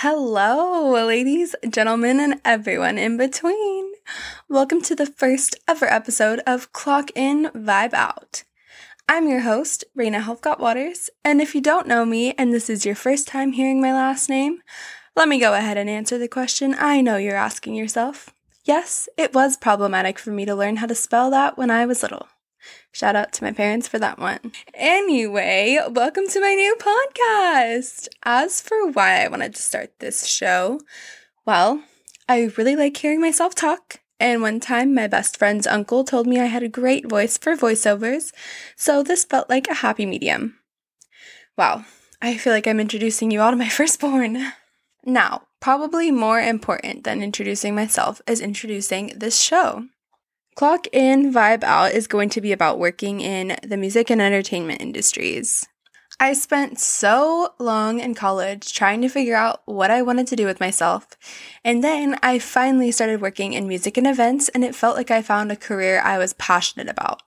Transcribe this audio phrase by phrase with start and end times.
[0.00, 3.94] Hello, ladies, gentlemen, and everyone in between.
[4.46, 8.44] Welcome to the first ever episode of Clock In, Vibe Out.
[9.08, 12.84] I'm your host, Raina Helfgott Waters, and if you don't know me and this is
[12.84, 14.60] your first time hearing my last name,
[15.16, 18.34] let me go ahead and answer the question I know you're asking yourself.
[18.66, 22.02] Yes, it was problematic for me to learn how to spell that when I was
[22.02, 22.28] little.
[22.92, 24.52] Shout out to my parents for that one.
[24.74, 28.08] Anyway, welcome to my new podcast.
[28.22, 30.80] As for why I wanted to start this show,
[31.44, 31.82] well,
[32.28, 34.00] I really like hearing myself talk.
[34.18, 37.54] And one time, my best friend's uncle told me I had a great voice for
[37.54, 38.32] voiceovers,
[38.74, 40.58] so this felt like a happy medium.
[41.58, 41.84] Wow,
[42.22, 44.52] I feel like I'm introducing you all to my firstborn.
[45.04, 49.86] Now, probably more important than introducing myself is introducing this show.
[50.56, 54.80] Clock in, vibe out is going to be about working in the music and entertainment
[54.80, 55.66] industries.
[56.18, 60.46] I spent so long in college trying to figure out what I wanted to do
[60.46, 61.08] with myself.
[61.62, 65.20] And then I finally started working in music and events, and it felt like I
[65.20, 67.20] found a career I was passionate about.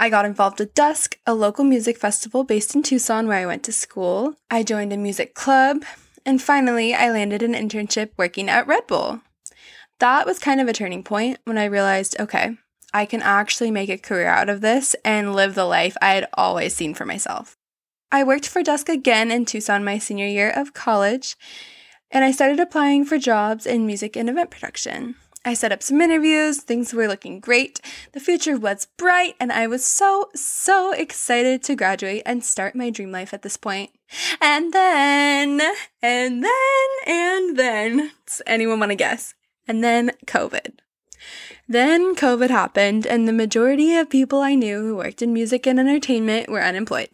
[0.00, 3.62] I got involved with Dusk, a local music festival based in Tucson where I went
[3.64, 4.36] to school.
[4.50, 5.84] I joined a music club,
[6.24, 9.20] and finally, I landed an internship working at Red Bull
[9.98, 12.56] that was kind of a turning point when I realized okay,
[12.92, 16.28] I can actually make a career out of this and live the life I had
[16.34, 17.56] always seen for myself.
[18.12, 21.36] I worked for Dusk again in Tucson my senior year of college,
[22.10, 25.16] and I started applying for jobs in music and event production.
[25.44, 27.80] I set up some interviews, things were looking great,
[28.12, 32.88] the future was bright, and I was so, so excited to graduate and start my
[32.88, 33.90] dream life at this point.
[34.40, 35.60] And then,
[36.00, 39.34] and then, and then, does anyone want to guess?
[39.66, 40.78] And then COVID.
[41.68, 45.80] Then COVID happened, and the majority of people I knew who worked in music and
[45.80, 47.10] entertainment were unemployed.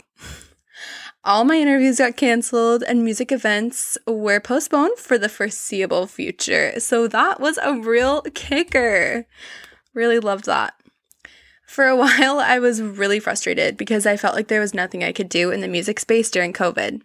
[1.22, 6.80] All my interviews got canceled, and music events were postponed for the foreseeable future.
[6.80, 9.26] So that was a real kicker.
[9.92, 10.74] Really loved that.
[11.66, 15.12] For a while, I was really frustrated because I felt like there was nothing I
[15.12, 17.02] could do in the music space during COVID.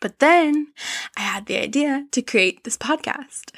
[0.00, 0.68] But then
[1.16, 3.52] I had the idea to create this podcast.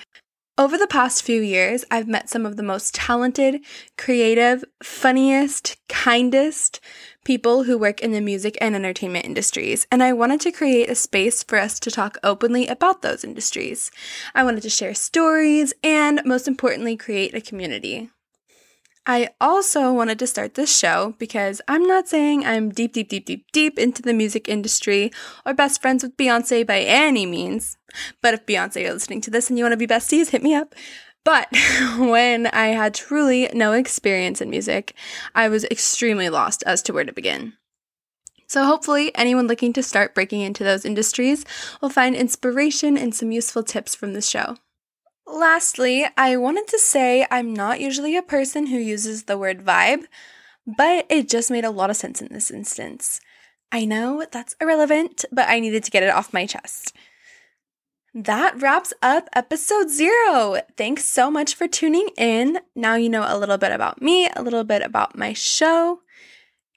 [0.59, 3.61] Over the past few years, I've met some of the most talented,
[3.99, 6.81] creative, funniest, kindest
[7.25, 10.94] people who work in the music and entertainment industries, and I wanted to create a
[10.94, 13.91] space for us to talk openly about those industries.
[14.34, 18.09] I wanted to share stories and, most importantly, create a community.
[19.09, 23.25] I also wanted to start this show because I'm not saying I'm deep, deep, deep,
[23.25, 25.12] deep, deep into the music industry
[25.47, 27.77] or best friends with Beyonce by any means.
[28.21, 30.55] But if Beyonce you're listening to this and you want to be besties, hit me
[30.55, 30.75] up.
[31.25, 31.47] But
[31.99, 34.94] when I had truly no experience in music,
[35.37, 37.53] I was extremely lost as to where to begin.
[38.49, 41.44] So, hopefully, anyone looking to start breaking into those industries
[41.83, 44.56] will find inspiration and some useful tips from this show.
[45.26, 50.04] Lastly, I wanted to say I'm not usually a person who uses the word vibe,
[50.66, 53.20] but it just made a lot of sense in this instance.
[53.72, 56.92] I know that's irrelevant, but I needed to get it off my chest.
[58.14, 60.62] That wraps up episode zero.
[60.76, 62.60] Thanks so much for tuning in.
[62.75, 66.00] Now you know a little bit about me, a little bit about my show.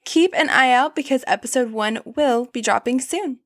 [0.04, 3.38] Keep an eye out because episode one will be dropping soon.